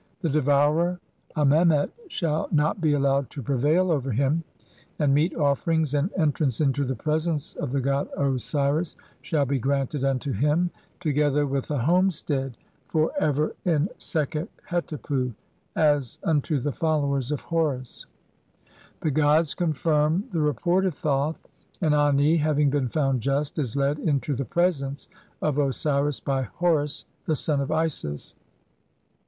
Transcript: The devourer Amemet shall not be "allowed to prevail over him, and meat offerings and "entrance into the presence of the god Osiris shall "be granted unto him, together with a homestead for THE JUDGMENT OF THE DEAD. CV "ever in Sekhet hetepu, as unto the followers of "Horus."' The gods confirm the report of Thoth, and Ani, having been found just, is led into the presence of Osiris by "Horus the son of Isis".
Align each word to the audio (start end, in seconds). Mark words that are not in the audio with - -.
The 0.21 0.29
devourer 0.29 0.99
Amemet 1.35 1.91
shall 2.07 2.47
not 2.51 2.81
be 2.81 2.93
"allowed 2.93 3.29
to 3.29 3.43
prevail 3.43 3.91
over 3.91 4.09
him, 4.11 4.43
and 4.97 5.13
meat 5.13 5.35
offerings 5.35 5.93
and 5.93 6.09
"entrance 6.17 6.59
into 6.59 6.83
the 6.83 6.95
presence 6.95 7.53
of 7.53 7.71
the 7.71 7.81
god 7.81 8.07
Osiris 8.17 8.95
shall 9.21 9.45
"be 9.45 9.59
granted 9.59 10.03
unto 10.03 10.31
him, 10.31 10.71
together 10.99 11.45
with 11.45 11.69
a 11.69 11.77
homestead 11.77 12.57
for 12.87 13.11
THE 13.11 13.13
JUDGMENT 13.27 13.29
OF 13.29 13.35
THE 13.35 13.41
DEAD. 13.41 13.51
CV 13.51 13.69
"ever 13.69 13.75
in 13.83 13.89
Sekhet 13.99 14.49
hetepu, 14.67 15.33
as 15.75 16.17
unto 16.23 16.59
the 16.59 16.71
followers 16.71 17.31
of 17.31 17.41
"Horus."' 17.41 18.07
The 19.01 19.11
gods 19.11 19.53
confirm 19.53 20.23
the 20.31 20.41
report 20.41 20.87
of 20.87 20.95
Thoth, 20.95 21.37
and 21.79 21.93
Ani, 21.93 22.37
having 22.37 22.71
been 22.71 22.87
found 22.89 23.21
just, 23.21 23.59
is 23.59 23.75
led 23.75 23.99
into 23.99 24.35
the 24.35 24.45
presence 24.45 25.07
of 25.43 25.59
Osiris 25.59 26.19
by 26.19 26.41
"Horus 26.41 27.05
the 27.25 27.35
son 27.35 27.61
of 27.61 27.69
Isis". 27.69 28.33